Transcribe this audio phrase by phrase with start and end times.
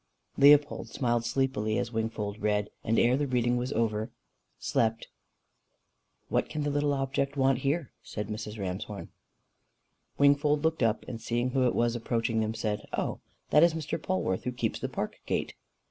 [0.35, 4.09] Leopold smiled sleepily as Wingfold read, and ere the reading was over,
[4.57, 5.09] slept.
[6.27, 8.57] "What can the little object want here?" said Mrs.
[8.57, 9.09] Ramshorn.
[10.17, 13.19] Wingfold looked up, and seeing who it was approaching them, said, "Oh!
[13.51, 14.01] that is Mr.
[14.01, 15.53] Polwarth, who keeps the park gate."